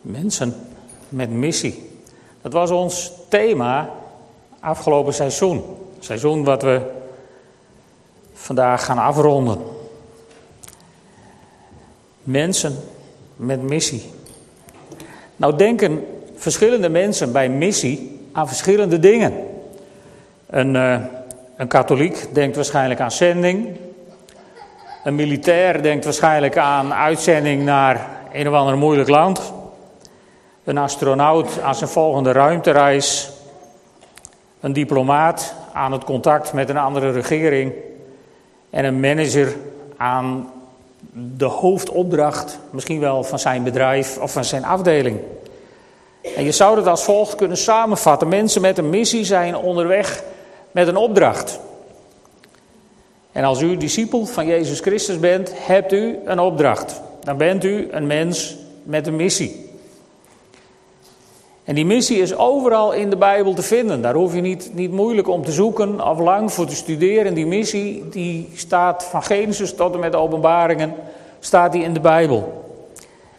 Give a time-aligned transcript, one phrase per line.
[0.00, 0.54] Mensen
[1.08, 1.90] met missie.
[2.42, 3.90] Dat was ons thema
[4.60, 5.64] afgelopen seizoen.
[5.98, 6.80] Seizoen wat we
[8.32, 9.58] vandaag gaan afronden.
[12.22, 12.76] Mensen
[13.36, 14.10] met missie.
[15.36, 19.32] Nou denken verschillende mensen bij missie aan verschillende dingen.
[20.46, 21.00] Een, uh,
[21.56, 23.68] een katholiek denkt waarschijnlijk aan zending.
[25.04, 29.52] Een militair denkt waarschijnlijk aan uitzending naar een of ander moeilijk land.
[30.70, 33.30] Een astronaut aan zijn volgende ruimtereis.
[34.60, 37.72] Een diplomaat aan het contact met een andere regering.
[38.70, 39.56] En een manager
[39.96, 40.50] aan
[41.12, 45.20] de hoofdopdracht, misschien wel van zijn bedrijf of van zijn afdeling.
[46.36, 50.22] En je zou het als volgt kunnen samenvatten: mensen met een missie zijn onderweg
[50.70, 51.60] met een opdracht.
[53.32, 57.00] En als u discipel van Jezus Christus bent, hebt u een opdracht.
[57.24, 59.69] Dan bent u een mens met een missie.
[61.70, 64.02] En die missie is overal in de Bijbel te vinden.
[64.02, 67.34] Daar hoef je niet, niet moeilijk om te zoeken of lang voor te studeren.
[67.34, 70.94] Die missie die staat van Genesis tot en met de openbaringen,
[71.40, 72.64] staat die in de Bijbel.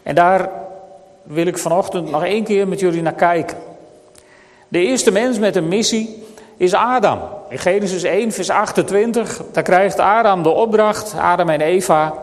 [0.02, 0.50] En daar
[1.22, 3.56] wil ik vanochtend nog één keer met jullie naar kijken.
[4.68, 6.22] De eerste mens met een missie
[6.56, 7.18] is Adam.
[7.48, 12.14] In Genesis 1, vers 28, daar krijgt Adam de opdracht, Adam en Eva,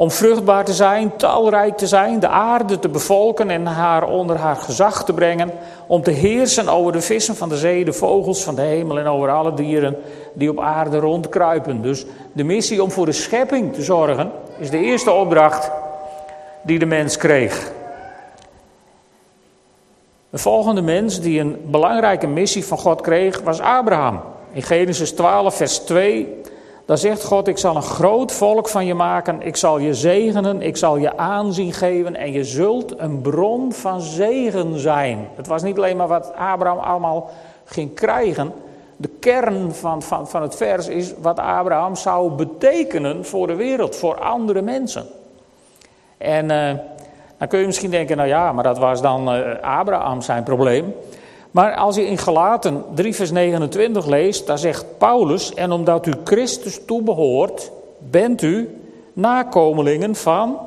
[0.00, 4.56] om vruchtbaar te zijn, talrijk te zijn, de aarde te bevolken en haar onder haar
[4.56, 5.50] gezag te brengen,
[5.86, 9.06] om te heersen over de vissen van de zee, de vogels van de hemel en
[9.06, 9.96] over alle dieren
[10.32, 11.82] die op aarde rondkruipen.
[11.82, 15.70] Dus de missie om voor de schepping te zorgen is de eerste opdracht
[16.62, 17.72] die de mens kreeg.
[20.30, 24.20] De volgende mens die een belangrijke missie van God kreeg was Abraham.
[24.52, 26.39] In Genesis 12, vers 2,
[26.90, 30.62] daar zegt God: Ik zal een groot volk van je maken, ik zal je zegenen,
[30.62, 35.28] ik zal je aanzien geven en je zult een bron van zegen zijn.
[35.34, 37.30] Het was niet alleen maar wat Abraham allemaal
[37.64, 38.52] ging krijgen.
[38.96, 43.96] De kern van, van, van het vers is wat Abraham zou betekenen voor de wereld,
[43.96, 45.06] voor andere mensen.
[46.18, 46.50] En.
[46.50, 46.72] Uh,
[47.38, 50.94] dan kun je misschien denken, nou ja, maar dat was dan uh, Abraham zijn probleem.
[51.50, 56.12] Maar als je in Galaten 3 vers 29 leest, daar zegt Paulus, en omdat u
[56.24, 58.80] Christus toebehoort, bent u
[59.12, 60.58] nakomelingen van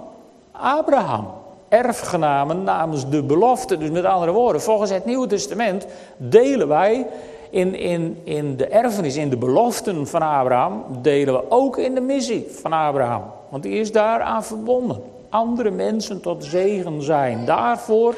[0.52, 1.28] Abraham.
[1.70, 3.78] Erfgenamen namens de belofte.
[3.78, 5.86] Dus met andere woorden, volgens het Nieuwe Testament
[6.18, 7.08] delen wij
[7.50, 12.02] in, in, in de erfenis, in de beloften van Abraham, delen we ook in de
[12.02, 13.24] missie van Abraham.
[13.50, 15.02] Want die is daaraan verbonden
[15.34, 17.46] andere mensen tot zegen zijn.
[17.46, 18.16] Daarvoor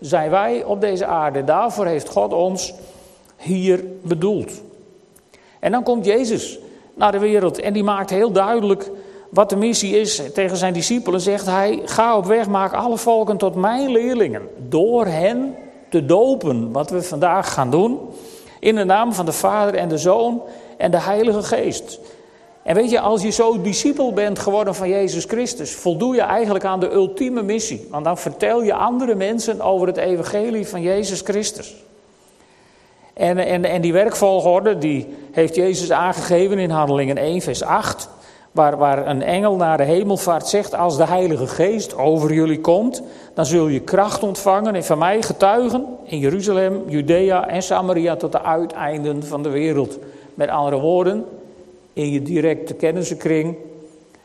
[0.00, 1.44] zijn wij op deze aarde.
[1.44, 2.74] Daarvoor heeft God ons
[3.36, 4.62] hier bedoeld.
[5.60, 6.58] En dan komt Jezus
[6.94, 8.90] naar de wereld en die maakt heel duidelijk
[9.30, 10.22] wat de missie is.
[10.34, 14.42] Tegen zijn discipelen zegt hij: Ga op weg, maak alle volken tot mijn leerlingen.
[14.68, 15.54] Door hen
[15.88, 17.98] te dopen, wat we vandaag gaan doen.
[18.60, 20.42] In de naam van de Vader en de Zoon
[20.76, 22.00] en de Heilige Geest.
[22.66, 26.64] En weet je, als je zo discipel bent geworden van Jezus Christus, voldoe je eigenlijk
[26.64, 27.86] aan de ultieme missie.
[27.90, 31.74] Want dan vertel je andere mensen over het evangelie van Jezus Christus.
[33.14, 38.08] En, en, en die werkvolgorde, die heeft Jezus aangegeven in Handelingen 1, vers 8.
[38.52, 43.02] Waar, waar een engel naar de hemelvaart zegt, als de Heilige Geest over jullie komt,
[43.34, 48.32] dan zul je kracht ontvangen en van mij getuigen in Jeruzalem, Judea en Samaria tot
[48.32, 49.98] de uiteinden van de wereld.
[50.34, 51.24] Met andere woorden,
[51.96, 53.56] in je directe kennissenkring.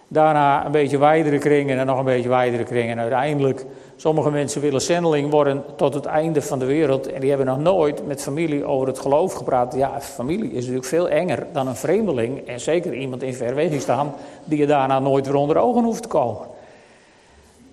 [0.08, 2.90] Daarna een beetje wijdere kring en dan nog een beetje wijdere kring.
[2.90, 3.66] En uiteindelijk,
[3.96, 7.12] sommige mensen willen zendeling worden tot het einde van de wereld.
[7.12, 9.76] En die hebben nog nooit met familie over het geloof gepraat.
[9.76, 12.48] Ja, familie is natuurlijk veel enger dan een vreemdeling.
[12.48, 16.48] En zeker iemand in verwegingstaan die je daarna nooit weer onder ogen hoeft te komen.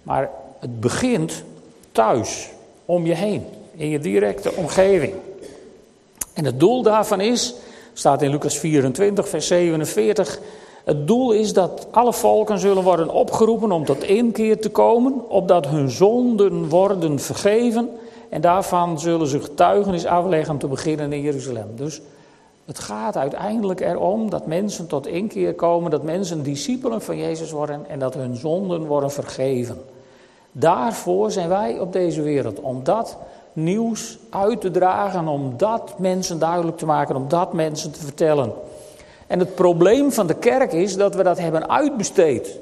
[0.02, 1.44] Maar het begint
[1.92, 2.50] thuis,
[2.84, 3.44] om je heen,
[3.76, 5.14] in je directe omgeving.
[6.34, 7.54] En het doel daarvan is
[7.98, 10.40] Staat in Lucas 24, vers 47.
[10.84, 15.66] Het doel is dat alle volken zullen worden opgeroepen om tot inkeer te komen, opdat
[15.66, 17.88] hun zonden worden vergeven.
[18.28, 21.68] En daarvan zullen ze getuigenis afleggen te beginnen in Jeruzalem.
[21.74, 22.00] Dus
[22.64, 27.88] het gaat uiteindelijk erom dat mensen tot inkeer komen, dat mensen discipelen van Jezus worden
[27.88, 29.78] en dat hun zonden worden vergeven.
[30.58, 33.16] Daarvoor zijn wij op deze wereld, om dat
[33.52, 38.52] nieuws uit te dragen, om dat mensen duidelijk te maken, om dat mensen te vertellen.
[39.26, 42.58] En het probleem van de kerk is dat we dat hebben uitbesteed.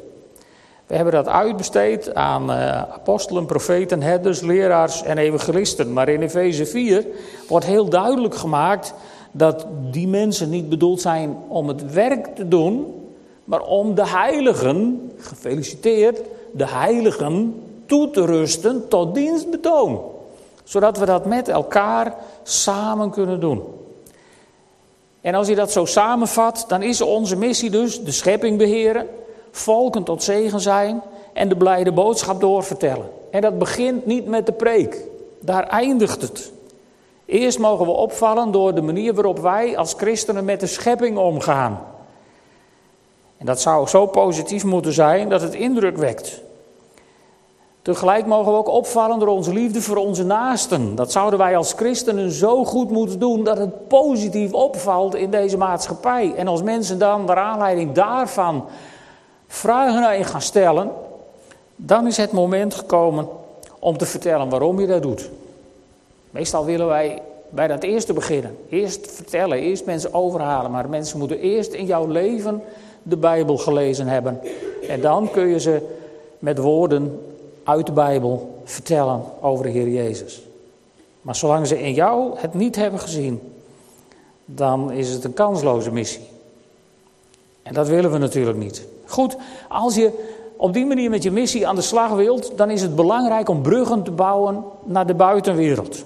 [0.86, 5.92] We hebben dat uitbesteed aan uh, apostelen, profeten, herders, leraars en evangelisten.
[5.92, 7.06] Maar in Efeze 4
[7.48, 8.94] wordt heel duidelijk gemaakt
[9.32, 12.94] dat die mensen niet bedoeld zijn om het werk te doen,
[13.44, 16.20] maar om de heiligen, gefeliciteerd,
[16.52, 17.54] de heiligen
[17.86, 20.00] toe te rusten tot dienstbetoon.
[20.64, 23.62] Zodat we dat met elkaar samen kunnen doen.
[25.20, 29.08] En als je dat zo samenvat, dan is onze missie dus de schepping beheren,
[29.50, 31.02] volken tot zegen zijn
[31.32, 33.10] en de blijde boodschap doorvertellen.
[33.30, 35.04] En dat begint niet met de preek,
[35.40, 36.52] daar eindigt het.
[37.24, 41.80] Eerst mogen we opvallen door de manier waarop wij als christenen met de schepping omgaan.
[43.36, 46.40] En dat zou zo positief moeten zijn dat het indruk wekt.
[47.86, 50.94] Tegelijk mogen we ook opvallen door onze liefde voor onze naasten.
[50.94, 55.56] Dat zouden wij als christenen zo goed moeten doen dat het positief opvalt in deze
[55.56, 56.34] maatschappij.
[56.36, 58.64] En als mensen dan naar aanleiding daarvan
[59.46, 60.90] vragen naar je gaan stellen,
[61.76, 63.28] dan is het moment gekomen
[63.78, 65.30] om te vertellen waarom je dat doet.
[66.30, 68.56] Meestal willen wij bij dat eerste beginnen.
[68.68, 70.70] Eerst vertellen, eerst mensen overhalen.
[70.70, 72.62] Maar mensen moeten eerst in jouw leven
[73.02, 74.40] de Bijbel gelezen hebben.
[74.88, 75.80] En dan kun je ze
[76.38, 77.20] met woorden
[77.66, 80.42] uit de Bijbel vertellen over de Heer Jezus.
[81.20, 83.40] Maar zolang ze in jou het niet hebben gezien,
[84.44, 86.28] dan is het een kansloze missie.
[87.62, 88.86] En dat willen we natuurlijk niet.
[89.06, 89.36] Goed,
[89.68, 90.12] als je
[90.56, 93.62] op die manier met je missie aan de slag wilt, dan is het belangrijk om
[93.62, 96.04] bruggen te bouwen naar de buitenwereld.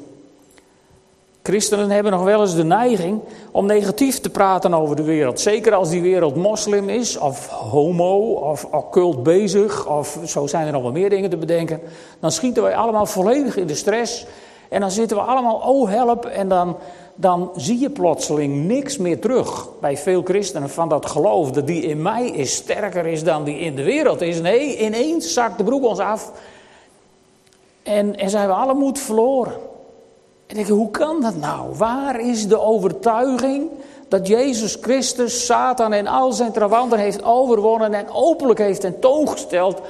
[1.50, 3.20] Christenen hebben nog wel eens de neiging
[3.50, 5.40] om negatief te praten over de wereld.
[5.40, 10.72] Zeker als die wereld moslim is, of homo, of occult bezig, of zo zijn er
[10.72, 11.80] nog wel meer dingen te bedenken.
[12.20, 14.26] Dan schieten wij allemaal volledig in de stress.
[14.68, 16.76] En dan zitten we allemaal, oh help, en dan,
[17.14, 21.82] dan zie je plotseling niks meer terug bij veel christenen van dat geloof dat die
[21.82, 24.40] in mij is sterker is dan die in de wereld is.
[24.40, 26.32] Nee, ineens zakt de broek ons af
[27.82, 29.68] en, en zijn we alle moed verloren.
[30.50, 31.74] En ik hoe kan dat nou?
[31.76, 33.70] Waar is de overtuiging
[34.08, 39.80] dat Jezus Christus Satan en al zijn trawanten heeft overwonnen en openlijk heeft tentoongesteld?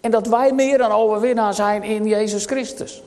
[0.00, 3.02] En dat wij meer dan overwinnaar zijn in Jezus Christus.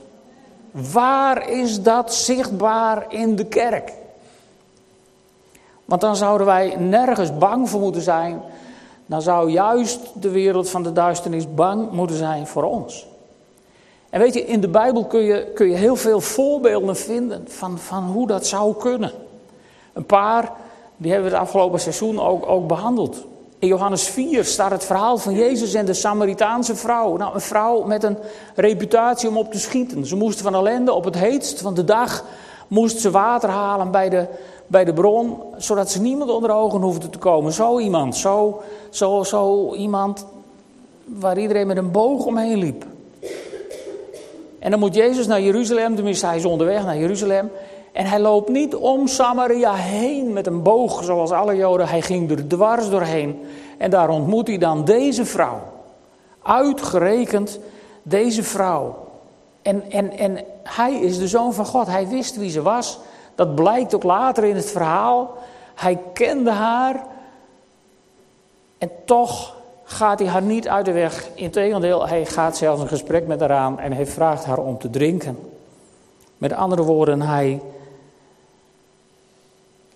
[0.70, 3.92] Waar is dat zichtbaar in de kerk?
[5.84, 8.40] Want dan zouden wij nergens bang voor moeten zijn.
[9.06, 13.06] Dan zou juist de wereld van de duisternis bang moeten zijn voor ons.
[14.10, 17.78] En weet je, in de Bijbel kun je, kun je heel veel voorbeelden vinden van,
[17.78, 19.12] van hoe dat zou kunnen.
[19.92, 20.52] Een paar,
[20.96, 23.26] die hebben we het afgelopen seizoen ook, ook behandeld.
[23.58, 27.16] In Johannes 4 staat het verhaal van Jezus en de Samaritaanse vrouw.
[27.16, 28.18] Nou, een vrouw met een
[28.54, 30.06] reputatie om op te schieten.
[30.06, 32.24] Ze moesten van ellende op het heetst van de dag
[32.68, 34.26] moest ze water halen bij de,
[34.66, 37.52] bij de bron, zodat ze niemand onder ogen hoefde te komen.
[37.52, 40.26] Zo iemand, zo, zo, zo iemand
[41.04, 42.84] waar iedereen met een boog omheen liep.
[44.58, 47.50] En dan moet Jezus naar Jeruzalem, tenminste hij is onderweg naar Jeruzalem.
[47.92, 51.88] En hij loopt niet om Samaria heen met een boog zoals alle Joden.
[51.88, 53.46] Hij ging er dwars doorheen.
[53.78, 55.60] En daar ontmoet hij dan deze vrouw.
[56.42, 57.58] Uitgerekend
[58.02, 59.06] deze vrouw.
[59.62, 61.86] En, en, en hij is de zoon van God.
[61.86, 62.98] Hij wist wie ze was.
[63.34, 65.36] Dat blijkt ook later in het verhaal.
[65.74, 67.06] Hij kende haar.
[68.78, 69.56] En toch
[69.90, 71.28] gaat hij haar niet uit de weg.
[71.34, 74.90] Integendeel, hij gaat zelfs een gesprek met haar aan en hij vraagt haar om te
[74.90, 75.38] drinken.
[76.38, 77.60] Met andere woorden, hij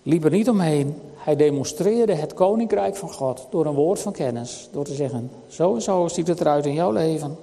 [0.03, 1.01] liep er niet omheen.
[1.15, 4.69] Hij demonstreerde het koninkrijk van God door een woord van kennis.
[4.71, 7.37] Door te zeggen, zo en zo ziet het eruit in jouw leven.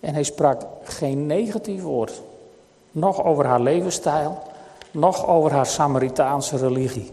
[0.00, 2.22] En hij sprak geen negatief woord.
[2.90, 4.38] Nog over haar levensstijl,
[4.90, 7.10] nog over haar Samaritaanse religie.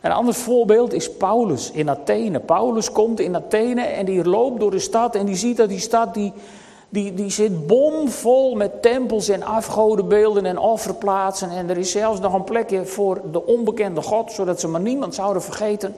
[0.00, 2.40] Een ander voorbeeld is Paulus in Athene.
[2.40, 5.78] Paulus komt in Athene en die loopt door de stad en die ziet dat die
[5.78, 6.32] stad die,
[6.88, 11.50] die, die zit bomvol met tempels en afgodenbeelden en offerplaatsen.
[11.50, 15.14] En er is zelfs nog een plekje voor de onbekende God, zodat ze maar niemand
[15.14, 15.94] zouden vergeten.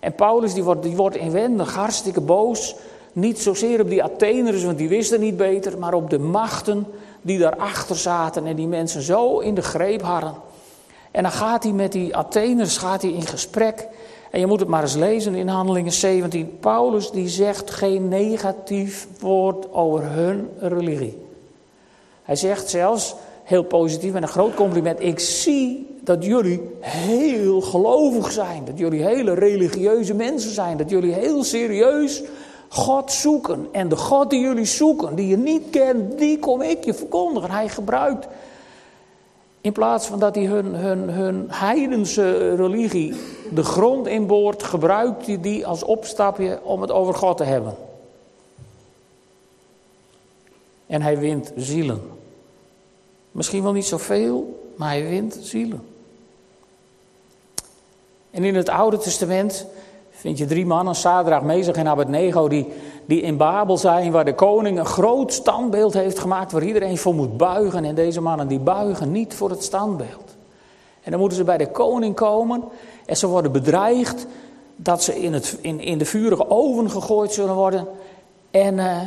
[0.00, 2.74] En Paulus die wordt, die wordt inwendig hartstikke boos.
[3.12, 6.86] Niet zozeer op die Atheners, want die wisten niet beter, maar op de machten
[7.22, 10.34] die daarachter zaten en die mensen zo in de greep hadden.
[11.12, 13.88] En dan gaat hij met die Atheners gaat hij in gesprek.
[14.30, 16.58] En je moet het maar eens lezen in Handelingen 17.
[16.60, 21.26] Paulus die zegt geen negatief woord over hun religie.
[22.22, 23.14] Hij zegt zelfs
[23.44, 25.00] heel positief met een groot compliment.
[25.00, 28.64] Ik zie dat jullie heel gelovig zijn.
[28.64, 30.76] Dat jullie hele religieuze mensen zijn.
[30.76, 32.22] Dat jullie heel serieus
[32.68, 33.68] God zoeken.
[33.72, 37.50] En de God die jullie zoeken, die je niet kent, die kom ik je verkondigen.
[37.50, 38.26] Hij gebruikt
[39.62, 43.14] in plaats van dat hij hun, hun, hun heidense religie
[43.50, 47.76] de grond inboort, gebruikt hij die als opstapje om het over God te hebben.
[50.86, 52.00] En hij wint zielen.
[53.30, 55.86] Misschien wel niet zoveel, maar hij wint zielen.
[58.30, 59.66] En in het Oude Testament
[60.10, 62.66] vind je drie mannen, Sadrach, Mezach en Abednego, die,
[63.06, 67.14] die in Babel zijn, waar de koning een groot standbeeld heeft gemaakt, waar iedereen voor
[67.14, 67.84] moet buigen.
[67.84, 70.36] En deze mannen die buigen niet voor het standbeeld.
[71.02, 72.64] En dan moeten ze bij de koning komen
[73.06, 74.26] en ze worden bedreigd
[74.76, 77.86] dat ze in, het, in, in de vurige oven gegooid zullen worden.
[78.50, 79.00] En uh,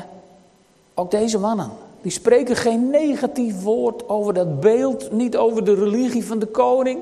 [0.93, 1.69] ook deze mannen,
[2.01, 6.99] die spreken geen negatief woord over dat beeld, niet over de religie van de koning.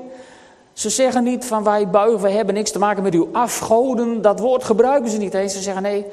[0.72, 4.22] Ze zeggen niet van wij buigen, wij hebben niks te maken met uw afgoden.
[4.22, 5.52] Dat woord gebruiken ze niet eens.
[5.52, 6.06] Ze zeggen nee,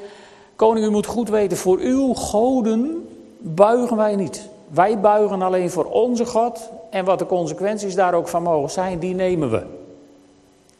[0.56, 4.48] koning, u moet goed weten, voor uw goden buigen wij niet.
[4.68, 8.98] Wij buigen alleen voor onze God en wat de consequenties daar ook van mogen zijn,
[8.98, 9.62] die nemen we.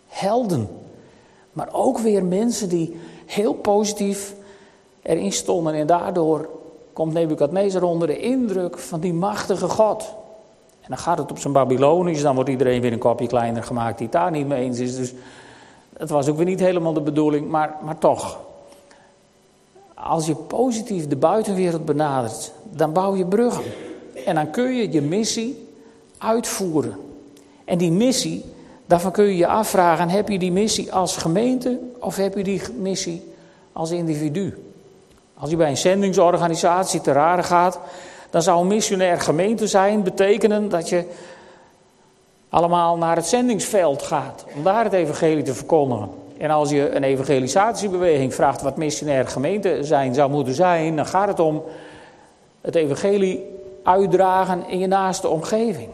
[0.07, 0.69] Helden.
[1.52, 4.35] Maar ook weer mensen die heel positief
[5.02, 6.49] erin stonden en daardoor
[6.93, 10.14] komt Nebukadnezar onder de indruk van die machtige God.
[10.81, 13.99] En dan gaat het op zijn Babylonisch, dan wordt iedereen weer een kopje kleiner gemaakt
[13.99, 14.97] die het daar niet mee eens is.
[14.97, 15.14] Dus
[15.97, 18.38] het was ook weer niet helemaal de bedoeling, maar, maar toch.
[20.02, 23.64] Als je positief de buitenwereld benadert, dan bouw je bruggen.
[24.25, 25.68] En dan kun je je missie
[26.18, 26.97] uitvoeren.
[27.64, 28.44] En die missie,
[28.87, 32.62] daarvan kun je je afvragen: heb je die missie als gemeente of heb je die
[32.78, 33.35] missie
[33.73, 34.73] als individu?
[35.35, 37.78] Als je bij een zendingsorganisatie te rare gaat,
[38.30, 41.04] dan zou een missionair gemeente zijn betekenen dat je
[42.49, 46.22] allemaal naar het zendingsveld gaat om daar het evangelie te verkondigen.
[46.42, 51.28] En als je een evangelisatiebeweging vraagt wat missionair gemeente zijn zou moeten zijn, dan gaat
[51.28, 51.62] het om
[52.61, 53.44] het evangelie
[53.82, 55.88] uitdragen in je naaste omgeving.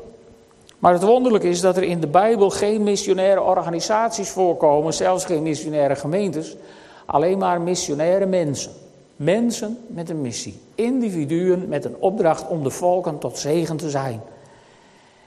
[0.79, 5.43] Maar het wonderlijke is dat er in de Bijbel geen missionaire organisaties voorkomen, zelfs geen
[5.43, 6.57] missionaire gemeentes,
[7.07, 8.73] alleen maar missionaire mensen.
[9.17, 10.61] Mensen met een missie.
[10.75, 14.21] Individuen met een opdracht om de volken tot zegen te zijn.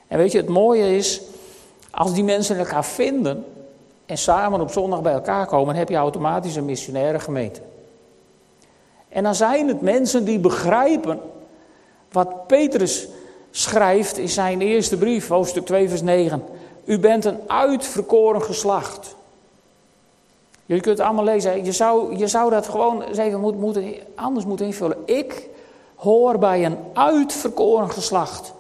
[0.08, 1.22] En weet je, het mooie is,
[1.92, 3.46] als die mensen elkaar vinden
[4.06, 7.62] en samen op zondag bij elkaar komen, heb je automatisch een missionaire gemeente.
[9.10, 11.20] En dan zijn het mensen die begrijpen
[12.12, 13.08] wat Petrus
[13.52, 16.44] schrijft in zijn eerste brief, hoofdstuk 2, vers 9.
[16.86, 19.16] U bent een uitverkoren geslacht.
[20.66, 21.66] Je kunt het allemaal lezen.
[21.66, 23.78] Je zou, je zou dat gewoon zeggen, moet,
[24.16, 24.98] anders moeten invullen.
[25.06, 25.50] Ik
[25.96, 28.54] hoor bij een uitverkoren geslacht.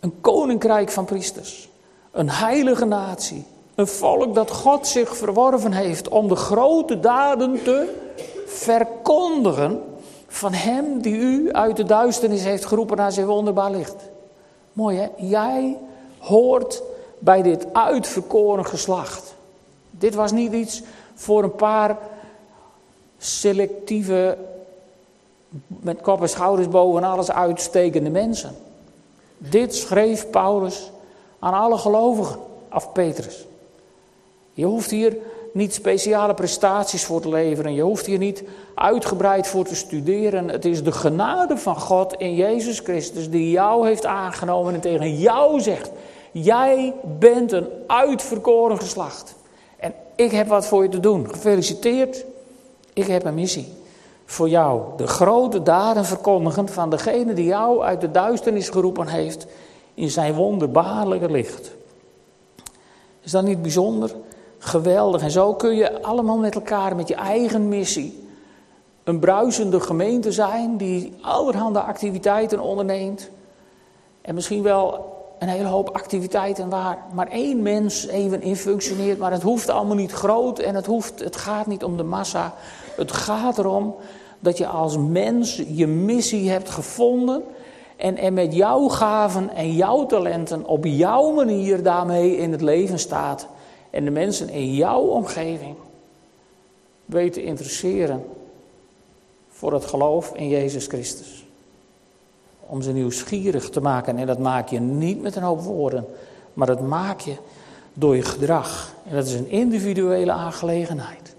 [0.00, 1.68] Een koninkrijk van priesters.
[2.10, 3.44] Een heilige natie.
[3.82, 7.94] Een volk dat God zich verworven heeft om de grote daden te
[8.46, 9.82] verkondigen
[10.26, 13.94] van Hem die u uit de duisternis heeft geroepen naar zijn wonderbaar licht.
[14.72, 15.08] Mooi hè?
[15.16, 15.78] Jij
[16.18, 16.82] hoort
[17.18, 19.34] bij dit uitverkoren geslacht.
[19.90, 20.82] Dit was niet iets
[21.14, 21.98] voor een paar
[23.18, 24.38] selectieve,
[25.66, 28.56] met kop en schouders boven alles uitstekende mensen.
[29.38, 30.90] Dit schreef Paulus
[31.38, 33.46] aan alle gelovigen, af Petrus.
[34.52, 35.16] Je hoeft hier
[35.52, 37.74] niet speciale prestaties voor te leveren.
[37.74, 38.42] Je hoeft hier niet
[38.74, 40.48] uitgebreid voor te studeren.
[40.48, 45.18] Het is de genade van God in Jezus Christus die jou heeft aangenomen en tegen
[45.18, 45.90] jou zegt:
[46.32, 49.34] Jij bent een uitverkoren geslacht.
[49.76, 51.28] En ik heb wat voor je te doen.
[51.28, 52.24] Gefeliciteerd.
[52.92, 53.72] Ik heb een missie
[54.24, 54.82] voor jou.
[54.96, 59.46] De grote daden verkondigen van degene die jou uit de duisternis geroepen heeft
[59.94, 61.70] in zijn wonderbaarlijke licht.
[63.20, 64.10] Is dat niet bijzonder?
[64.64, 65.22] Geweldig.
[65.22, 68.28] En zo kun je allemaal met elkaar, met je eigen missie,
[69.04, 73.30] een bruisende gemeente zijn die allerhande activiteiten onderneemt.
[74.20, 79.18] En misschien wel een hele hoop activiteiten waar maar één mens even in functioneert.
[79.18, 82.54] Maar het hoeft allemaal niet groot en het, hoeft, het gaat niet om de massa.
[82.96, 83.94] Het gaat erom
[84.40, 87.42] dat je als mens je missie hebt gevonden.
[87.96, 92.98] En, en met jouw gaven en jouw talenten op jouw manier daarmee in het leven
[92.98, 93.46] staat.
[93.92, 95.74] En de mensen in jouw omgeving
[97.04, 98.24] weet te interesseren
[99.50, 101.44] voor het geloof in Jezus Christus
[102.60, 104.18] om ze nieuwsgierig te maken.
[104.18, 106.06] En dat maak je niet met een hoop woorden,
[106.54, 107.36] maar dat maak je
[107.92, 108.94] door je gedrag.
[109.08, 111.34] En dat is een individuele aangelegenheid.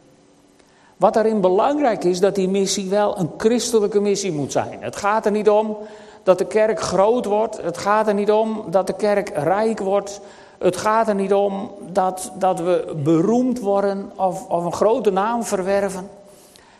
[0.98, 4.78] Wat daarin belangrijk is, dat die missie wel een christelijke missie moet zijn.
[4.80, 5.78] Het gaat er niet om
[6.24, 7.62] dat de kerk groot wordt.
[7.62, 10.22] Het gaat er niet om dat de kerk rijk wordt.
[10.64, 15.44] Het gaat er niet om dat, dat we beroemd worden of, of een grote naam
[15.44, 16.10] verwerven.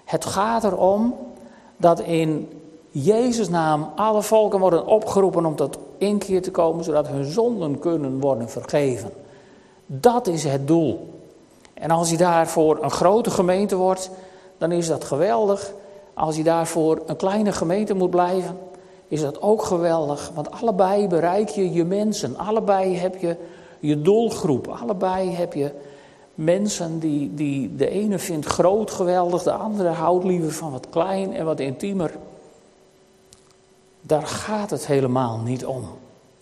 [0.06, 1.16] Het gaat erom
[1.78, 2.50] dat in
[2.90, 8.20] Jezus' naam alle volken worden opgeroepen om tot inkeer te komen, zodat hun zonden kunnen
[8.20, 9.12] worden vergeven.
[9.86, 11.14] Dat is het doel.
[11.74, 14.10] En als je daarvoor een grote gemeente wordt,
[14.58, 15.74] dan is dat geweldig.
[16.14, 18.58] Als je daarvoor een kleine gemeente moet blijven,
[19.08, 20.32] is dat ook geweldig.
[20.34, 22.38] Want allebei bereik je je mensen.
[22.38, 23.36] Allebei heb je
[23.84, 24.68] je doelgroep.
[24.68, 25.72] Allebei heb je
[26.36, 31.34] mensen die, die de ene vindt groot geweldig, de andere houdt liever van wat klein
[31.34, 32.12] en wat intiemer.
[34.02, 35.88] Daar gaat het helemaal niet om.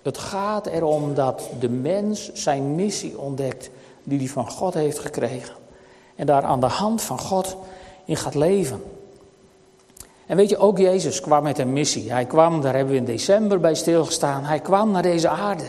[0.02, 3.70] Het gaat erom dat de mens zijn missie ontdekt
[4.04, 5.56] die hij van God heeft gekregen.
[6.16, 7.58] En daar aan de hand van God
[8.06, 8.84] in gaat leven.
[10.26, 12.12] En weet je, ook Jezus kwam met een missie.
[12.12, 15.64] Hij kwam, daar hebben we in december bij stilgestaan, hij kwam naar deze aarde.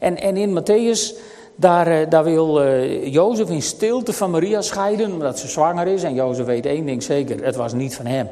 [0.00, 1.14] En, en in Matthäus,
[1.56, 6.02] daar, eh, daar wil uh, Jozef in stilte van Maria scheiden, omdat ze zwanger is.
[6.02, 8.28] En Jozef weet één ding zeker, het was niet van hem.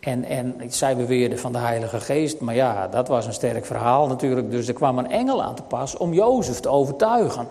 [0.00, 4.06] En, en zij beweerde van de Heilige Geest, maar ja, dat was een sterk verhaal
[4.06, 4.50] natuurlijk.
[4.50, 7.48] Dus er kwam een engel aan te pas om Jozef te overtuigen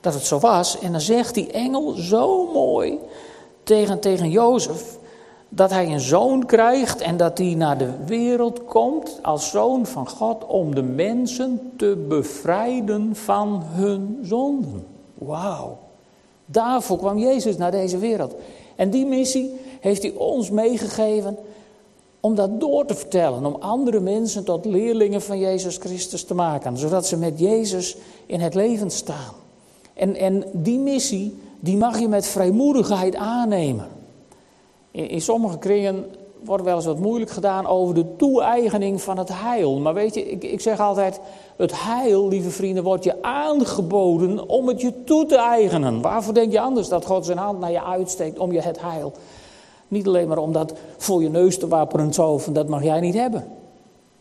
[0.00, 0.78] dat het zo was.
[0.78, 2.98] En dan zegt die engel zo mooi
[3.62, 4.98] tegen, tegen Jozef
[5.54, 10.08] dat hij een zoon krijgt en dat hij naar de wereld komt als zoon van
[10.08, 14.86] God om de mensen te bevrijden van hun zonden.
[15.14, 15.78] Wauw.
[16.46, 18.34] Daarvoor kwam Jezus naar deze wereld.
[18.76, 21.38] En die missie heeft hij ons meegegeven
[22.20, 26.78] om dat door te vertellen, om andere mensen tot leerlingen van Jezus Christus te maken,
[26.78, 29.34] zodat ze met Jezus in het leven staan.
[29.94, 33.91] En, en die missie, die mag je met vrijmoedigheid aannemen.
[34.92, 36.04] In, sommige kringen
[36.44, 39.78] wordt wel eens wat moeilijk gedaan over de toe-eigening van het heil.
[39.78, 41.20] Maar weet je, ik, ik zeg altijd,
[41.56, 46.00] het heil, lieve vrienden, wordt je aangeboden om het je toe te eigenen.
[46.00, 49.12] Waarvoor denk je anders dat God zijn hand naar je uitsteekt om je het heil
[49.92, 53.00] niet alleen maar om dat voor je neus te wapperen zo van dat mag jij
[53.00, 53.44] niet hebben.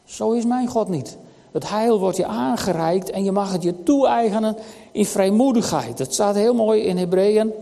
[0.04, 1.18] Zo is mijn God niet.
[1.52, 4.58] Het heil wordt je aangereikt en je mag het je toe-eigenen
[4.92, 5.98] in vrijmoedigheid.
[5.98, 7.54] Dat staat heel mooi in Hebreeën.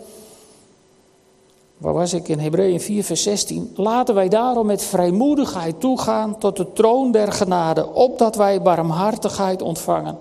[1.79, 2.27] Waar was ik?
[2.27, 3.73] In Hebreeën 4, vers 16.
[3.75, 10.17] Laten wij daarom met vrijmoedigheid toegaan tot de troon der genade, opdat wij barmhartigheid ontvangen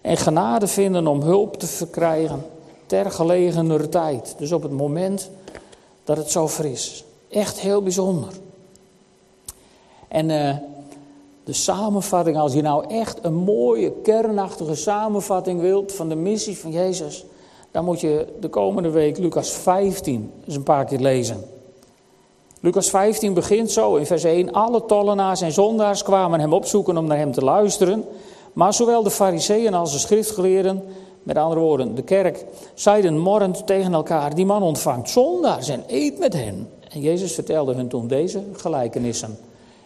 [0.00, 2.46] en genade vinden om hulp te verkrijgen
[2.86, 4.34] ter gelegener tijd.
[4.38, 5.30] Dus op het moment
[6.04, 7.04] dat het zo is.
[7.28, 8.28] Echt heel bijzonder.
[10.08, 10.56] En uh,
[11.44, 16.70] de samenvatting, als je nou echt een mooie, kernachtige samenvatting wilt van de missie van
[16.70, 17.24] Jezus,
[17.74, 21.44] dan moet je de komende week Lucas 15 eens een paar keer lezen.
[22.60, 24.52] Lucas 15 begint zo in vers 1.
[24.52, 28.04] Alle tollenaars en zondaars kwamen hem opzoeken om naar hem te luisteren.
[28.52, 30.82] Maar zowel de fariseeën als de schriftgeleerden,
[31.22, 36.18] met andere woorden de kerk, zeiden morrend tegen elkaar: Die man ontvangt zondaars en eet
[36.18, 36.68] met hen.
[36.90, 39.38] En Jezus vertelde hun toen deze gelijkenissen.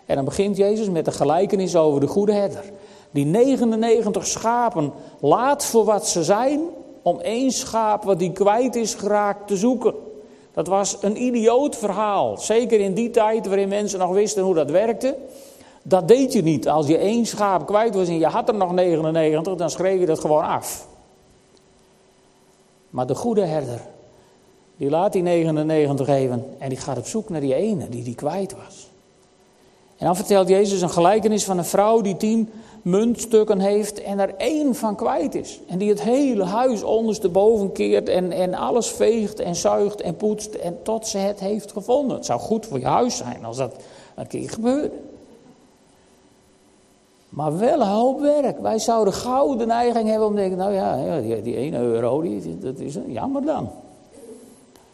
[0.06, 2.64] En dan begint Jezus met de gelijkenis over de goede herder.
[3.10, 6.60] Die 99 schapen laat voor wat ze zijn,
[7.02, 9.94] om één schaap wat die kwijt is geraakt te zoeken.
[10.52, 12.36] Dat was een idioot verhaal.
[12.36, 15.16] Zeker in die tijd waarin mensen nog wisten hoe dat werkte.
[15.82, 16.68] Dat deed je niet.
[16.68, 20.06] Als je één schaap kwijt was en je had er nog 99, dan schreef je
[20.06, 20.86] dat gewoon af.
[22.90, 23.80] Maar de goede herder,
[24.76, 28.14] die laat die 99 even en die gaat op zoek naar die ene die die
[28.14, 28.88] kwijt was.
[29.96, 32.50] En dan vertelt Jezus een gelijkenis van een vrouw die tien
[32.82, 35.60] muntstukken heeft en er één van kwijt is.
[35.66, 40.54] En die het hele huis ondersteboven keert en, en alles veegt en zuigt en poetst
[40.54, 42.16] en tot ze het heeft gevonden.
[42.16, 43.74] Het zou goed voor je huis zijn als dat
[44.14, 44.90] een keer gebeurde.
[47.28, 48.60] Maar wel een hoop werk.
[48.60, 52.20] Wij zouden gauw de neiging hebben om te denken, nou ja, die, die 1 euro,
[52.20, 53.70] die, dat is jammer dan.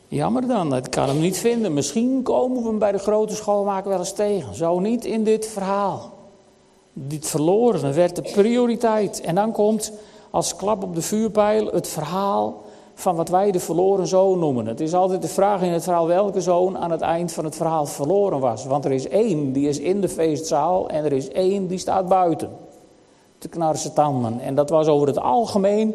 [0.08, 1.74] Jammer dan, ik kan hem niet vinden.
[1.74, 4.54] Misschien komen we hem bij de grote schoonmaker wel eens tegen.
[4.54, 6.13] Zo niet in dit verhaal.
[6.96, 9.20] Dit verloren werd de prioriteit.
[9.20, 9.92] En dan komt
[10.30, 12.62] als klap op de vuurpijl het verhaal
[12.94, 14.66] van wat wij de verloren zoon noemen.
[14.66, 17.56] Het is altijd de vraag in het verhaal welke zoon aan het eind van het
[17.56, 18.64] verhaal verloren was.
[18.64, 22.08] Want er is één die is in de feestzaal en er is één die staat
[22.08, 22.50] buiten.
[23.38, 24.40] Te knarsen tanden.
[24.40, 25.94] En dat was over het algemeen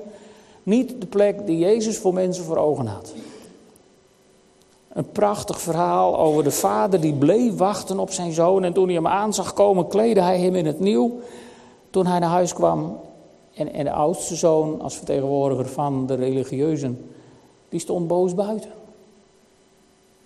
[0.64, 3.14] niet de plek die Jezus voor mensen voor ogen had.
[5.00, 8.64] Een prachtig verhaal over de vader die bleef wachten op zijn zoon.
[8.64, 11.20] En toen hij hem aan zag komen, kleedde hij hem in het nieuw.
[11.90, 12.98] Toen hij naar huis kwam.
[13.54, 17.10] En, en de oudste zoon, als vertegenwoordiger van de religieuzen,
[17.70, 18.70] die stond boos buiten.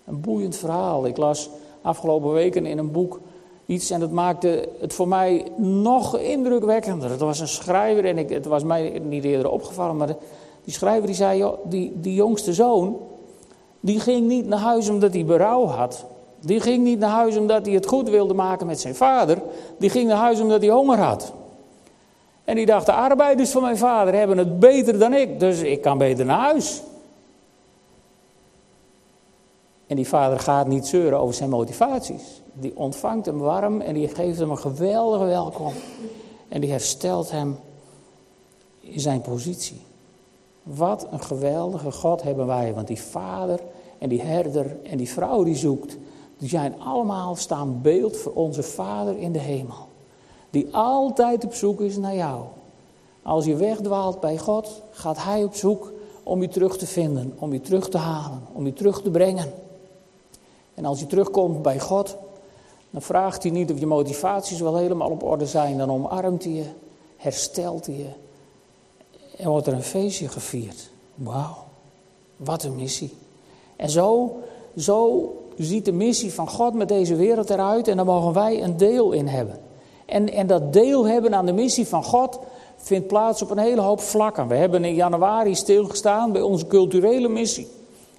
[0.06, 1.06] Een boeiend verhaal.
[1.06, 1.50] Ik las
[1.82, 3.20] afgelopen weken in een boek
[3.66, 7.10] iets en dat maakte het voor mij nog indrukwekkender.
[7.10, 10.16] Het was een schrijver en ik, het was mij niet eerder opgevallen, maar
[10.64, 12.98] die schrijver die zei, die, die jongste zoon,
[13.86, 16.06] die ging niet naar huis omdat hij berouw had.
[16.40, 19.42] Die ging niet naar huis omdat hij het goed wilde maken met zijn vader.
[19.78, 21.34] Die ging naar huis omdat hij honger had.
[22.44, 25.82] En die dacht, de arbeiders van mijn vader hebben het beter dan ik, dus ik
[25.82, 26.82] kan beter naar huis.
[29.88, 32.42] En die vader gaat niet zeuren over zijn motivaties.
[32.54, 35.74] Die ontvangt hem warm en die geeft hem een geweldige welkom.
[36.50, 37.60] En die herstelt hem
[38.80, 39.82] in zijn positie.
[40.64, 42.74] Wat een geweldige God hebben wij.
[42.74, 43.60] Want die vader
[43.98, 45.98] en die herder en die vrouw die zoekt,
[46.38, 49.88] die zijn allemaal staan beeld voor onze vader in de hemel.
[50.50, 52.44] Die altijd op zoek is naar jou.
[53.22, 55.92] Als je wegdwaalt bij God, gaat hij op zoek
[56.24, 59.54] om je terug te vinden, om je terug te halen, om je terug te brengen.
[60.74, 62.18] En als je terugkomt bij God,
[62.90, 65.78] dan vraagt hij niet of je motivaties wel helemaal op orde zijn.
[65.78, 66.66] Dan omarmt hij je,
[67.18, 68.10] herstelt hij je.
[69.38, 70.90] En wordt er een feestje gevierd.
[71.16, 71.58] Wauw,
[72.38, 73.18] wat een missie.
[73.76, 74.38] En zo,
[74.78, 78.78] zo ziet de missie van God met deze wereld eruit en daar mogen wij een
[78.78, 79.60] deel in hebben.
[80.06, 82.40] En, en dat deel hebben aan de missie van God
[82.78, 84.48] vindt plaats op een hele hoop vlakken.
[84.48, 87.68] We hebben in januari stilgestaan bij onze culturele missie.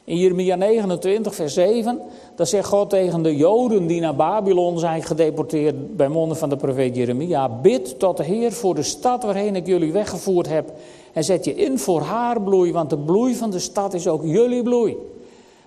[0.06, 2.00] In Jeremia 29, vers 7,
[2.36, 6.56] daar zegt God tegen de Joden die naar Babylon zijn gedeporteerd bij monden van de
[6.56, 10.72] profeet Jeremia: Bid tot de Heer voor de stad waarheen ik jullie weggevoerd heb.
[11.14, 14.22] En zet je in voor haar bloei, want de bloei van de stad is ook
[14.24, 14.96] jullie bloei.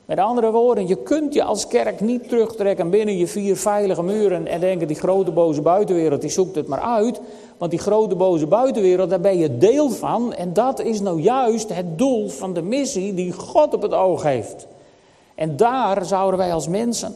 [0.05, 4.47] Met andere woorden, je kunt je als kerk niet terugtrekken binnen je vier veilige muren
[4.47, 7.21] en denken die grote boze buitenwereld die zoekt het maar uit.
[7.57, 10.33] Want die grote boze buitenwereld, daar ben je deel van.
[10.33, 14.23] En dat is nou juist het doel van de missie die God op het oog
[14.23, 14.67] heeft.
[15.35, 17.15] En daar zouden wij als mensen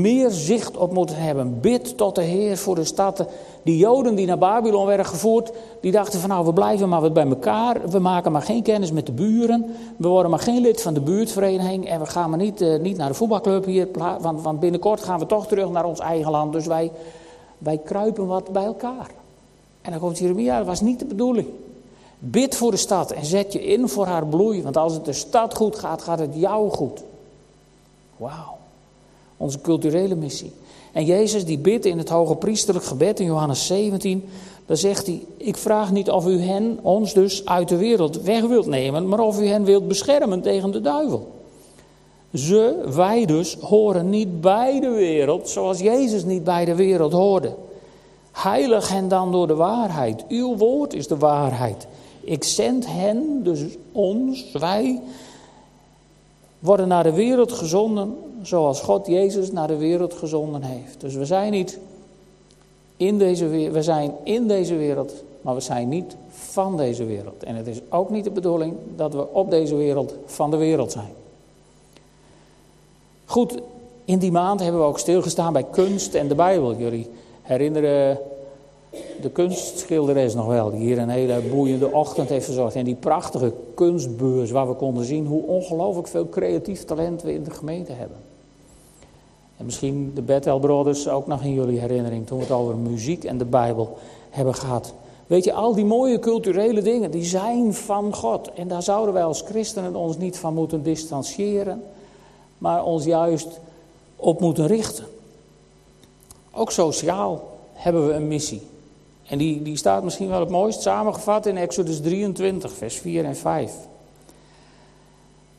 [0.00, 1.60] meer zicht op moeten hebben.
[1.60, 3.26] Bid tot de Heer voor de stad.
[3.62, 7.12] Die Joden die naar Babylon werden gevoerd, die dachten van nou we blijven maar wat
[7.12, 7.90] bij elkaar.
[7.90, 9.74] We maken maar geen kennis met de buren.
[9.96, 11.88] We worden maar geen lid van de buurtvereniging.
[11.88, 13.88] En we gaan maar niet, uh, niet naar de voetbalclub hier.
[14.20, 16.52] Want, want binnenkort gaan we toch terug naar ons eigen land.
[16.52, 16.92] Dus wij,
[17.58, 19.10] wij kruipen wat bij elkaar.
[19.82, 21.48] En dan komt Jeremia, dat was niet de bedoeling.
[22.18, 24.62] Bid voor de stad en zet je in voor haar bloei.
[24.62, 27.02] Want als het de stad goed gaat, gaat het jou goed.
[28.16, 28.62] Wauw.
[29.44, 30.52] Onze culturele missie.
[30.92, 34.24] En Jezus die bidt in het hoge priesterlijk gebed in Johannes 17.
[34.66, 38.46] Dan zegt hij, ik vraag niet of u hen, ons dus, uit de wereld weg
[38.46, 39.08] wilt nemen.
[39.08, 41.32] Maar of u hen wilt beschermen tegen de duivel.
[42.34, 47.54] Ze, wij dus, horen niet bij de wereld zoals Jezus niet bij de wereld hoorde.
[48.32, 50.24] Heilig hen dan door de waarheid.
[50.28, 51.86] Uw woord is de waarheid.
[52.20, 53.60] Ik zend hen, dus
[53.92, 55.00] ons, wij,
[56.58, 61.00] worden naar de wereld gezonden zoals God Jezus naar de wereld gezonden heeft.
[61.00, 61.78] Dus we zijn niet
[62.96, 67.42] in deze wereld, we zijn in deze wereld, maar we zijn niet van deze wereld.
[67.42, 70.92] En het is ook niet de bedoeling dat we op deze wereld van de wereld
[70.92, 71.12] zijn.
[73.24, 73.54] Goed,
[74.04, 76.76] in die maand hebben we ook stilgestaan bij kunst en de Bijbel.
[76.76, 77.10] Jullie
[77.42, 78.18] herinneren
[79.20, 82.74] de kunstschilderes nog wel, die hier een hele boeiende ochtend heeft verzorgd.
[82.74, 87.42] En die prachtige kunstbeurs waar we konden zien hoe ongelooflijk veel creatief talent we in
[87.42, 88.16] de gemeente hebben.
[89.56, 93.24] En misschien de Bethel Brothers ook nog in jullie herinnering toen we het over muziek
[93.24, 93.98] en de Bijbel
[94.30, 94.94] hebben gehad.
[95.26, 98.52] Weet je, al die mooie culturele dingen, die zijn van God.
[98.52, 101.82] En daar zouden wij als christenen ons niet van moeten distancieren,
[102.58, 103.60] maar ons juist
[104.16, 105.04] op moeten richten.
[106.50, 108.62] Ook sociaal hebben we een missie.
[109.26, 113.36] En die, die staat misschien wel het mooist samengevat in Exodus 23, vers 4 en
[113.36, 113.72] 5.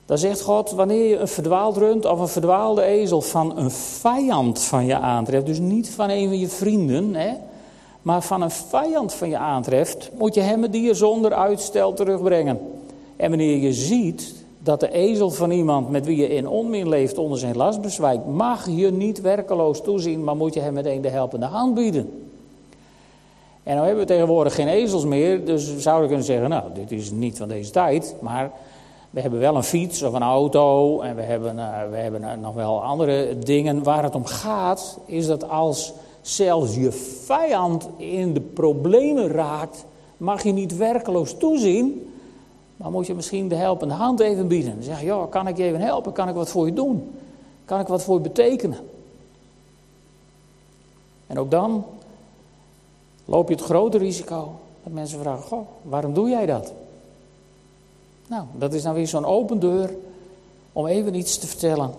[0.06, 4.62] Daar zegt God, wanneer je een verdwaald rund of een verdwaalde ezel van een vijand
[4.62, 7.34] van je aantreft, dus niet van een van je vrienden, hè,
[8.02, 12.60] maar van een vijand van je aantreft, moet je hem het dier zonder uitstel terugbrengen.
[13.16, 17.18] En wanneer je ziet dat de ezel van iemand met wie je in onmin leeft
[17.18, 21.10] onder zijn last bezwijkt, mag je niet werkeloos toezien, maar moet je hem meteen de
[21.10, 22.30] helpende hand bieden.
[23.64, 26.92] En nou hebben we tegenwoordig geen ezels meer, dus we zouden kunnen zeggen, nou, dit
[26.92, 28.52] is niet van deze tijd, maar
[29.16, 32.34] we hebben wel een fiets of een auto en we hebben, uh, we hebben uh,
[32.34, 33.84] nog wel andere dingen.
[33.84, 36.92] Waar het om gaat, is dat als zelfs je
[37.26, 39.86] vijand in de problemen raakt,
[40.18, 42.14] mag je niet werkeloos toezien,
[42.78, 44.84] maar moet je misschien de helpende hand even bieden.
[44.84, 46.12] Zeg joh, kan ik je even helpen?
[46.12, 47.12] Kan ik wat voor je doen?
[47.66, 48.80] Kan ik wat voor je betekenen?
[51.28, 51.86] En ook dan
[53.26, 54.52] loop je het grote risico
[54.84, 56.74] dat mensen vragen: Goh, waarom doe jij dat?
[58.28, 59.90] Nou, dat is nou weer zo'n open deur
[60.74, 61.92] om even iets te vertellen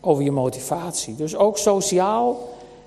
[0.00, 1.16] over je motivatie.
[1.16, 2.36] Dus ook sociaal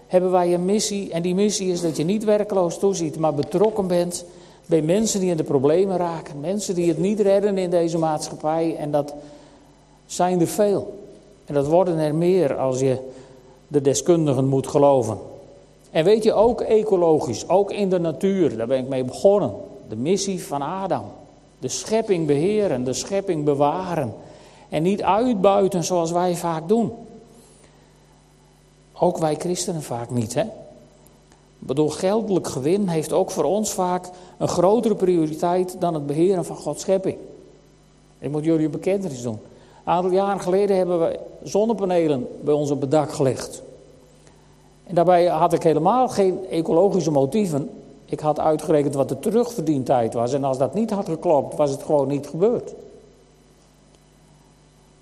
[0.07, 1.11] hebben wij een missie.
[1.11, 4.25] En die missie is dat je niet werkloos toeziet, maar betrokken bent
[4.65, 6.39] bij mensen die in de problemen raken.
[6.39, 8.75] Mensen die het niet redden in deze maatschappij.
[8.75, 9.13] En dat
[10.05, 10.99] zijn er veel.
[11.45, 12.97] En dat worden er meer als je
[13.67, 15.17] de deskundigen moet geloven.
[15.91, 19.53] En weet je, ook ecologisch, ook in de natuur, daar ben ik mee begonnen.
[19.89, 21.03] De missie van Adam.
[21.59, 24.13] De schepping beheren, de schepping bewaren.
[24.69, 26.93] En niet uitbuiten zoals wij vaak doen.
[28.99, 30.43] Ook wij christenen vaak niet, hè?
[31.59, 36.45] Ik bedoel, geldelijk gewin heeft ook voor ons vaak een grotere prioriteit dan het beheren
[36.45, 37.17] van Gods schepping.
[38.19, 39.39] Ik moet jullie een bekentenis doen.
[39.83, 43.61] Een aantal jaren geleden hebben we zonnepanelen bij ons op het dak gelegd.
[44.83, 47.69] En daarbij had ik helemaal geen ecologische motieven.
[48.09, 50.33] Ik had uitgerekend wat de terugverdientijd was.
[50.33, 52.73] En als dat niet had geklopt, was het gewoon niet gebeurd.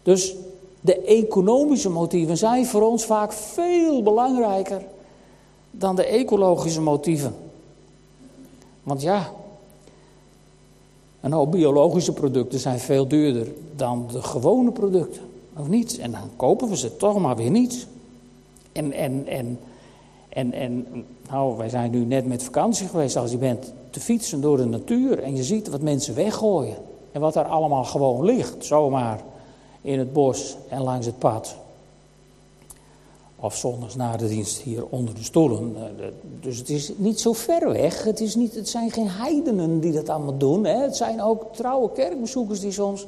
[0.04, 0.36] Dus
[0.82, 4.82] de economische motieven zijn voor ons vaak veel belangrijker
[5.72, 7.36] dan de ecologische motieven.
[8.84, 9.32] Want ja,
[11.22, 15.22] een hoop biologische producten zijn veel duurder dan de gewone producten.
[15.58, 15.98] Of niet?
[15.98, 17.88] En dan kopen we ze toch maar weer niet.
[18.72, 19.60] En, en, en,
[20.36, 20.86] en, en
[21.30, 23.16] nou, wij zijn nu net met vakantie geweest.
[23.16, 26.76] Als je bent te fietsen door de natuur en je ziet wat mensen weggooien.
[27.12, 29.24] En wat daar allemaal gewoon ligt, zomaar
[29.82, 31.56] in het bos en langs het pad.
[33.36, 35.76] Of zondags na de dienst hier onder de stoelen.
[35.78, 36.06] Eh,
[36.42, 38.04] dus het is niet zo ver weg.
[38.04, 40.66] Het, is niet, het zijn geen heidenen die dat allemaal doen.
[40.66, 40.82] Hè.
[40.82, 43.08] Het zijn ook trouwe kerkbezoekers die soms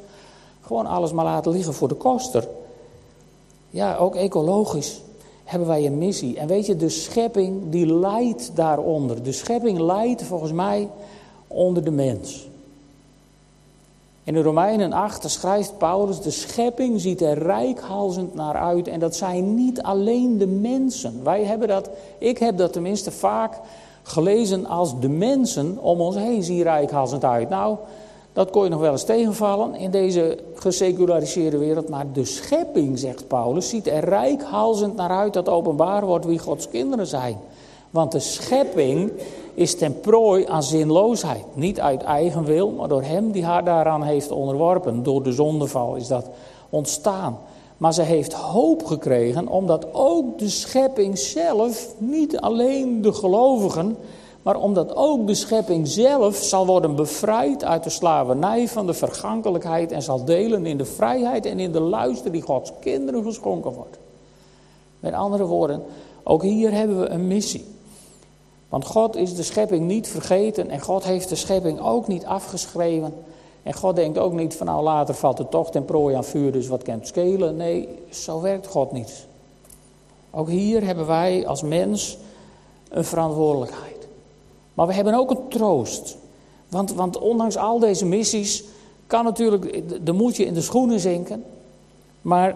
[0.61, 2.47] gewoon alles maar laten liggen voor de koster.
[3.69, 5.01] Ja, ook ecologisch
[5.47, 6.37] hebben wij een missie.
[6.37, 9.23] En weet je, de schepping die leidt daaronder.
[9.23, 10.89] De schepping leidt volgens mij
[11.47, 12.49] onder de mens.
[14.23, 18.87] In de Romeinen 8 schrijft Paulus, de schepping ziet er rijkhalzend naar uit.
[18.87, 21.23] En dat zijn niet alleen de mensen.
[21.23, 23.59] Wij hebben dat, ik heb dat tenminste vaak
[24.03, 27.49] gelezen als de mensen om ons heen zien rijkhalzend uit.
[27.49, 27.77] Nou,
[28.37, 31.89] dat kon je nog wel eens tegenvallen in deze geseculariseerde wereld.
[31.89, 36.69] Maar de schepping, zegt Paulus, ziet er rijkhalzend naar uit dat openbaar wordt wie Gods
[36.69, 37.37] kinderen zijn.
[37.89, 39.11] Want de schepping
[39.53, 41.43] is ten prooi aan zinloosheid.
[41.53, 45.03] Niet uit eigen wil, maar door hem die haar daaraan heeft onderworpen.
[45.03, 46.29] Door de zondeval is dat
[46.69, 47.37] ontstaan.
[47.77, 53.97] Maar ze heeft hoop gekregen omdat ook de schepping zelf, niet alleen de gelovigen,
[54.47, 59.91] maar omdat ook de schepping zelf zal worden bevrijd uit de slavernij van de vergankelijkheid
[59.91, 63.97] en zal delen in de vrijheid en in de luister die Gods kinderen geschonken wordt.
[64.99, 65.83] Met andere woorden,
[66.23, 67.65] ook hier hebben we een missie.
[68.69, 73.13] Want God is de schepping niet vergeten en God heeft de schepping ook niet afgeschreven.
[73.63, 76.51] En God denkt ook niet van nou later valt het toch ten prooi aan vuur,
[76.51, 77.55] dus wat kan het schelen.
[77.55, 79.27] Nee, zo werkt God niet.
[80.31, 82.17] Ook hier hebben wij als mens
[82.89, 83.96] een verantwoordelijkheid.
[84.77, 86.17] Maar we hebben ook een troost.
[86.69, 88.63] Want, want ondanks al deze missies
[89.07, 91.43] kan natuurlijk de moedje in de schoenen zinken.
[92.21, 92.55] Maar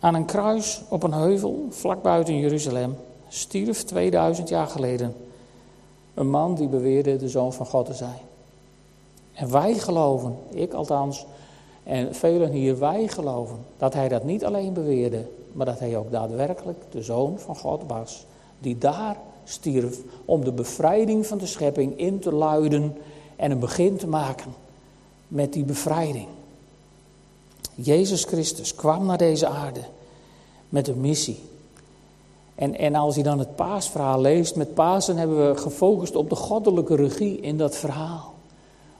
[0.00, 2.96] aan een kruis op een heuvel vlak buiten Jeruzalem
[3.28, 5.14] stierf 2000 jaar geleden
[6.14, 8.20] een man die beweerde de zoon van God te zijn.
[9.32, 11.26] En wij geloven, ik althans,
[11.82, 16.10] en velen hier, wij geloven dat hij dat niet alleen beweerde, maar dat hij ook
[16.10, 18.26] daadwerkelijk de zoon van God was,
[18.58, 19.16] die daar
[19.48, 22.96] stierf om de bevrijding van de schepping in te luiden
[23.36, 24.54] en een begin te maken
[25.28, 26.28] met die bevrijding.
[27.74, 29.82] Jezus Christus kwam naar deze aarde
[30.68, 31.38] met een missie
[32.58, 36.36] en, en als je dan het paasverhaal leest, met Pasen hebben we gefocust op de
[36.36, 38.34] goddelijke regie in dat verhaal.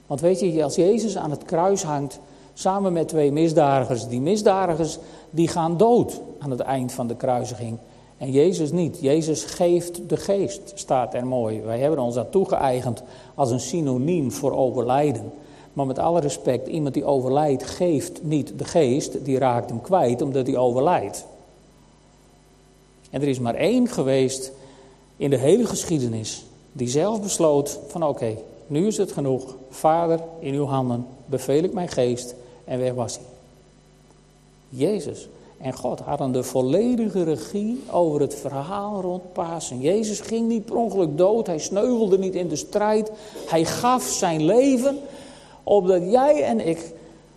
[0.06, 2.18] Want weet je, als Jezus aan het kruis hangt,
[2.54, 4.98] samen met twee misdadigers, die misdadigers
[5.30, 7.78] die gaan dood aan het eind van de kruisiging.
[8.18, 8.98] En Jezus niet.
[9.00, 11.60] Jezus geeft de geest, staat er mooi.
[11.60, 13.02] Wij hebben ons dat toegeëigend
[13.34, 15.32] als een synoniem voor overlijden.
[15.72, 20.22] Maar met alle respect, iemand die overlijdt geeft niet de geest, die raakt hem kwijt
[20.22, 21.26] omdat hij overlijdt.
[23.10, 24.52] En er is maar één geweest
[25.16, 29.56] in de hele geschiedenis die zelf besloot van oké, nu is het genoeg.
[29.70, 32.34] Vader, in uw handen beveel ik mijn geest.
[32.64, 33.24] En weg was hij.
[34.68, 35.28] Jezus
[35.60, 39.80] en God hadden de volledige regie over het verhaal rond Pasen.
[39.80, 43.10] Jezus ging niet per ongeluk dood, hij sneuvelde niet in de strijd.
[43.46, 44.98] Hij gaf zijn leven
[45.62, 46.92] opdat jij en ik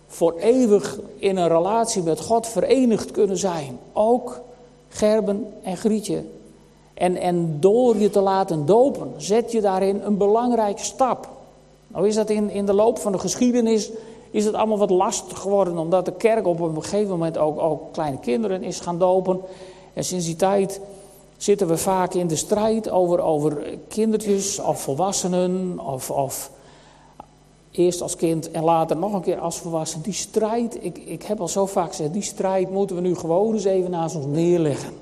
[0.06, 3.78] voor eeuwig in een relatie met God verenigd kunnen zijn.
[3.92, 4.40] Ook
[4.88, 6.24] Gerben en Grietje.
[6.94, 11.28] En, en door je te laten dopen, zet je daarin een belangrijke stap.
[11.86, 13.90] Nou is dat in, in de loop van de geschiedenis
[14.32, 17.92] is het allemaal wat lastig geworden, omdat de kerk op een gegeven moment ook, ook
[17.92, 19.40] kleine kinderen is gaan dopen.
[19.94, 20.80] En sinds die tijd
[21.36, 26.50] zitten we vaak in de strijd over, over kindertjes of volwassenen of, of
[27.72, 30.02] Eerst als kind en later nog een keer als volwassen.
[30.02, 33.54] Die strijd, ik, ik heb al zo vaak gezegd, die strijd moeten we nu gewoon
[33.54, 34.92] eens even naast ons neerleggen.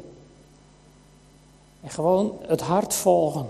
[1.80, 3.46] En gewoon het hart volgen.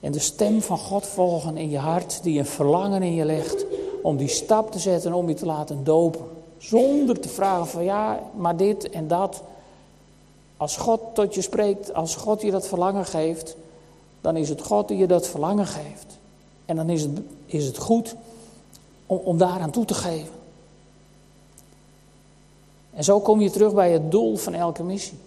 [0.00, 3.64] En de stem van God volgen in je hart, die een verlangen in je legt
[4.02, 6.24] om die stap te zetten om je te laten dopen.
[6.58, 9.42] Zonder te vragen van ja, maar dit en dat.
[10.56, 13.56] Als God tot je spreekt, als God je dat verlangen geeft,
[14.20, 16.18] dan is het God die je dat verlangen geeft.
[16.64, 18.14] En dan is het, is het goed
[19.06, 20.34] om, om daaraan toe te geven.
[22.92, 25.18] En zo kom je terug bij het doel van elke missie.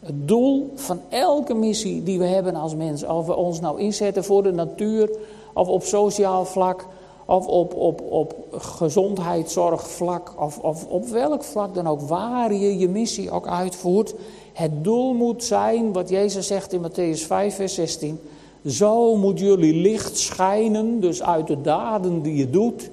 [0.00, 4.24] Het doel van elke missie die we hebben als mens, of we ons nou inzetten
[4.24, 5.10] voor de natuur,
[5.52, 6.86] of op sociaal vlak,
[7.30, 12.88] of op, op, op gezondheidszorgvlak, of, of op welk vlak dan ook, waar je je
[12.88, 14.14] missie ook uitvoert.
[14.52, 18.20] Het doel moet zijn, wat Jezus zegt in Matthäus 5, vers 16.
[18.66, 22.90] Zo moet jullie licht schijnen, dus uit de daden die je doet,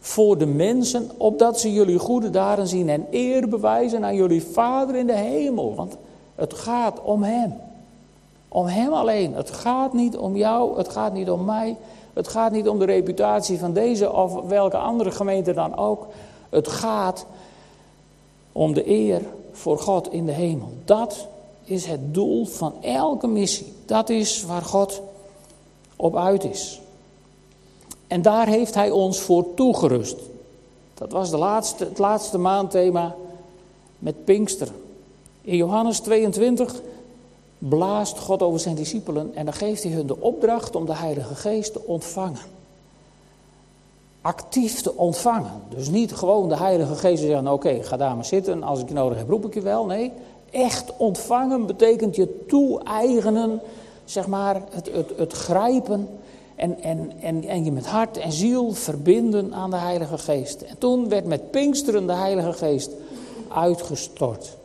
[0.00, 4.96] voor de mensen, opdat ze jullie goede daden zien en eer bewijzen aan jullie Vader
[4.96, 5.74] in de hemel.
[5.74, 5.96] Want
[6.34, 7.54] het gaat om Hem.
[8.48, 9.34] Om Hem alleen.
[9.34, 11.76] Het gaat niet om jou, het gaat niet om mij.
[12.18, 16.06] Het gaat niet om de reputatie van deze of welke andere gemeente dan ook.
[16.48, 17.26] Het gaat
[18.52, 20.72] om de eer voor God in de hemel.
[20.84, 21.26] Dat
[21.64, 23.72] is het doel van elke missie.
[23.86, 25.02] Dat is waar God
[25.96, 26.80] op uit is.
[28.06, 30.18] En daar heeft Hij ons voor toegerust.
[30.94, 33.14] Dat was de laatste, het laatste maandthema
[33.98, 34.74] met Pinksteren.
[35.42, 36.80] In Johannes 22
[37.58, 41.34] blaast God over zijn discipelen en dan geeft hij hun de opdracht om de Heilige
[41.34, 42.40] Geest te ontvangen.
[44.20, 45.62] Actief te ontvangen.
[45.68, 48.88] Dus niet gewoon de Heilige Geest zeggen: nou, Oké, ga daar maar zitten, als ik
[48.88, 49.86] je nodig heb, roep ik je wel.
[49.86, 50.12] Nee,
[50.50, 53.60] echt ontvangen betekent je toe-eigenen,
[54.04, 56.08] zeg maar, het, het, het grijpen
[56.54, 60.62] en, en, en, en je met hart en ziel verbinden aan de Heilige Geest.
[60.62, 62.90] En toen werd met Pinksteren de Heilige Geest
[63.48, 64.57] uitgestort.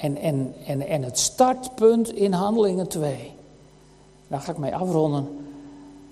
[0.00, 3.32] En, en, en, en het startpunt in Handelingen 2,
[4.28, 5.28] daar ga ik mee afronden,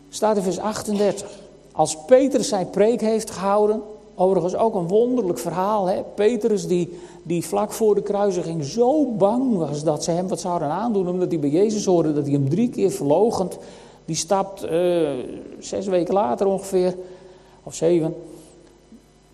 [0.09, 1.31] staat in vers 38.
[1.73, 3.83] Als Petrus zijn preek heeft gehouden,
[4.15, 5.87] overigens ook een wonderlijk verhaal.
[5.87, 6.03] Hè?
[6.15, 10.69] Petrus die, die vlak voor de kruisiging zo bang was dat ze hem wat zouden
[10.69, 13.59] aandoen, omdat hij bij Jezus hoorde dat hij hem drie keer verlogend.
[14.05, 15.09] Die stapt uh,
[15.59, 16.97] zes weken later ongeveer,
[17.63, 18.15] of zeven,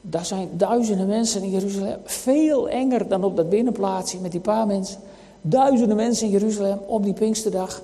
[0.07, 1.99] daar zijn duizenden mensen in Jeruzalem.
[2.05, 5.01] Veel enger dan op dat binnenplaatsje met die paar mensen.
[5.41, 7.83] Duizenden mensen in Jeruzalem op die Pinksterdag.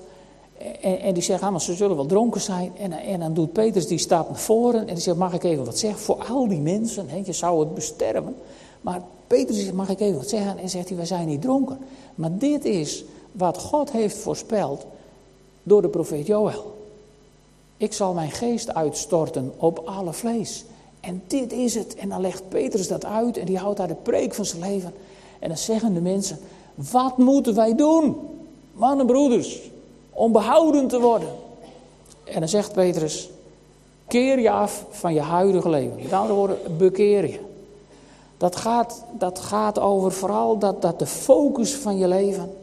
[0.81, 2.71] En, en die zeggen, ah, ze zullen wel dronken zijn.
[2.79, 5.65] En, en dan doet Petrus die staat naar voren en die zegt, mag ik even
[5.65, 5.99] wat zeggen?
[5.99, 8.35] Voor al die mensen, he, je zou het besterven.
[8.81, 10.57] Maar Petrus zegt, mag ik even wat zeggen?
[10.57, 11.77] En zegt hij, wij zijn niet dronken.
[12.15, 14.85] Maar dit is wat God heeft voorspeld
[15.63, 16.79] door de profeet Joël.
[17.77, 20.65] Ik zal mijn geest uitstorten op alle vlees.
[21.01, 21.95] En dit is het.
[21.95, 24.93] En dan legt Petrus dat uit en die houdt daar de preek van zijn leven.
[25.39, 26.39] En dan zeggen de mensen,
[26.75, 28.15] wat moeten wij doen,
[28.73, 29.59] mannen broeders,
[30.09, 31.29] om behouden te worden?
[32.23, 33.29] En dan zegt Petrus,
[34.07, 35.99] keer je af van je huidige leven.
[36.03, 37.39] Met andere woorden, bekeer je.
[38.37, 42.53] Dat gaat, dat gaat over vooral dat, dat de focus van je leven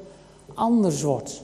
[0.54, 1.42] anders wordt.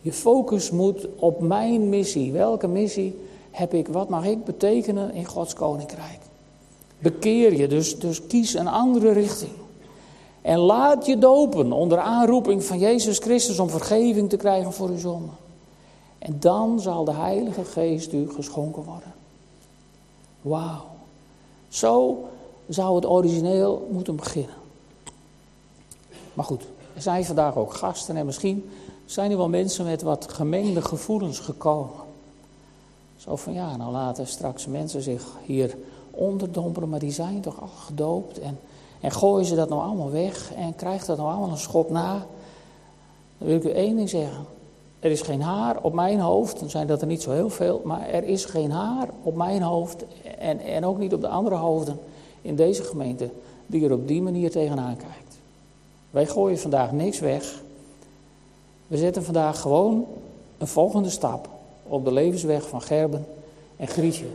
[0.00, 2.32] Je focus moet op mijn missie.
[2.32, 3.18] Welke missie?
[3.52, 6.18] Heb ik, wat mag ik betekenen in Gods koninkrijk?
[6.98, 9.52] Bekeer je, dus, dus kies een andere richting.
[10.42, 14.98] En laat je dopen onder aanroeping van Jezus Christus om vergeving te krijgen voor uw
[14.98, 15.34] zonden.
[16.18, 19.12] En dan zal de Heilige Geest u geschonken worden.
[20.40, 20.84] Wauw.
[21.68, 22.24] Zo
[22.68, 24.54] zou het origineel moeten beginnen.
[26.34, 26.62] Maar goed,
[26.94, 28.70] er zijn vandaag ook gasten en misschien
[29.04, 32.10] zijn er wel mensen met wat gemengde gevoelens gekomen.
[33.24, 35.76] Zo van ja, nou laten straks mensen zich hier
[36.10, 38.38] onderdompelen, maar die zijn toch al gedoopt.
[38.38, 38.58] En,
[39.00, 42.12] en gooien ze dat nou allemaal weg en krijgt dat nou allemaal een schop na.
[43.38, 44.44] Dan wil ik u één ding zeggen.
[45.00, 47.80] Er is geen haar op mijn hoofd, dan zijn dat er niet zo heel veel,
[47.84, 50.04] maar er is geen haar op mijn hoofd
[50.38, 51.98] en, en ook niet op de andere hoofden
[52.42, 53.30] in deze gemeente
[53.66, 55.36] die er op die manier tegenaan kijkt.
[56.10, 57.62] Wij gooien vandaag niks weg.
[58.86, 60.06] We zetten vandaag gewoon
[60.58, 61.48] een volgende stap
[61.86, 63.26] op de levensweg van Gerben
[63.76, 64.26] en Grietje.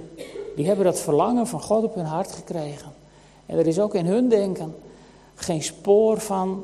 [0.56, 2.94] Die hebben dat verlangen van God op hun hart gekregen.
[3.46, 4.76] En er is ook in hun denken
[5.36, 6.64] geen spoor van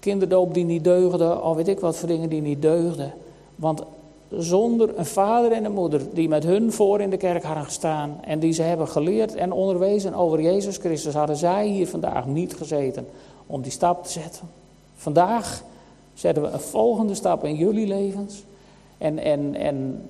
[0.00, 3.12] kinderdoop die niet deugde, of weet ik wat voor dingen die niet deugden.
[3.54, 3.82] Want
[4.30, 8.18] zonder een vader en een moeder die met hun voor in de kerk hadden gestaan
[8.24, 12.54] en die ze hebben geleerd en onderwezen over Jezus Christus, hadden zij hier vandaag niet
[12.54, 13.06] gezeten
[13.46, 14.48] om die stap te zetten.
[14.96, 15.62] Vandaag
[16.14, 18.42] zetten we een volgende stap in jullie levens.
[18.98, 20.08] En, en, en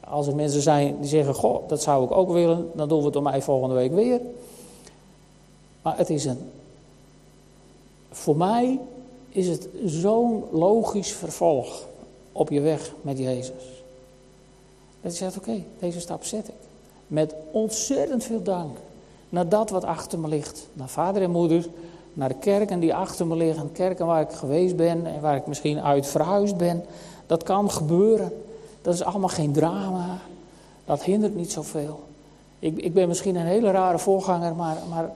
[0.00, 3.06] als er mensen zijn die zeggen, goh, dat zou ik ook willen, dan doen we
[3.06, 4.20] het om mij volgende week weer.
[5.82, 6.38] Maar het is een,
[8.10, 8.78] voor mij
[9.28, 11.86] is het zo'n logisch vervolg
[12.32, 13.82] op je weg met Jezus.
[15.00, 16.54] Dat je zegt, oké, deze stap zet ik.
[17.06, 18.76] Met ontzettend veel dank.
[19.28, 20.68] Naar dat wat achter me ligt.
[20.72, 21.68] Naar vader en moeder.
[22.12, 23.72] Naar de kerken die achter me liggen.
[23.72, 26.84] Kerken waar ik geweest ben en waar ik misschien uit verhuisd ben.
[27.30, 28.32] Dat kan gebeuren.
[28.82, 30.18] Dat is allemaal geen drama.
[30.84, 32.00] Dat hindert niet zoveel.
[32.58, 35.12] Ik, ik ben misschien een hele rare voorganger, maar, maar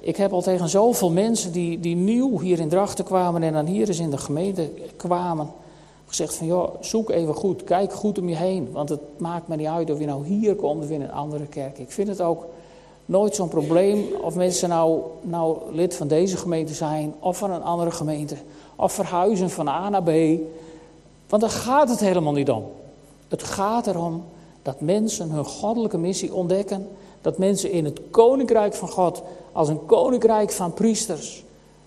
[0.00, 3.66] ik heb al tegen zoveel mensen die, die nieuw hier in Drachten kwamen en dan
[3.66, 5.50] hier eens in de gemeente kwamen,
[6.06, 8.72] gezegd van joh, zoek even goed, kijk goed om je heen.
[8.72, 11.46] Want het maakt me niet uit of je nou hier komt of in een andere
[11.46, 11.78] kerk.
[11.78, 12.44] Ik vind het ook
[13.06, 17.62] nooit zo'n probleem of mensen nou, nou lid van deze gemeente zijn of van een
[17.62, 18.36] andere gemeente.
[18.82, 20.10] Of verhuizen van A naar B.
[21.28, 22.70] Want daar gaat het helemaal niet om.
[23.28, 24.24] Het gaat erom
[24.62, 26.88] dat mensen hun goddelijke missie ontdekken.
[27.20, 29.22] Dat mensen in het koninkrijk van God
[29.52, 31.44] als een koninkrijk van priesters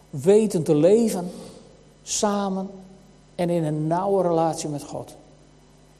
[0.09, 1.31] weten te leven
[2.03, 2.69] samen
[3.35, 5.15] en in een nauwe relatie met God.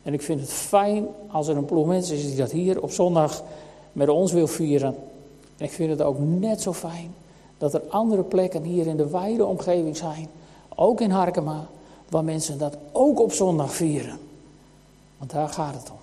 [0.03, 2.91] En ik vind het fijn als er een ploeg mensen is die dat hier op
[2.91, 3.43] zondag
[3.91, 4.95] met ons wil vieren.
[5.57, 7.13] En ik vind het ook net zo fijn
[7.57, 10.29] dat er andere plekken hier in de wijde omgeving zijn,
[10.76, 11.67] ook in Harkema,
[12.09, 14.19] waar mensen dat ook op zondag vieren.
[15.17, 15.97] Want daar gaat het om.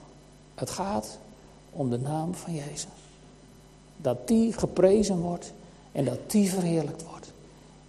[0.55, 1.19] Het gaat
[1.71, 2.87] om de naam van Jezus.
[3.97, 5.53] Dat die geprezen wordt
[5.93, 7.33] en dat die verheerlijkt wordt.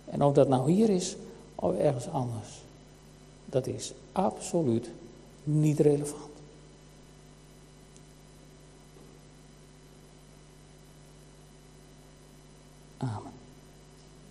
[0.05, 1.15] En of dat nou hier is
[1.55, 2.61] of ergens anders,
[3.45, 4.89] dat is absoluut
[5.43, 6.31] niet relevant.
[12.97, 13.32] Amen.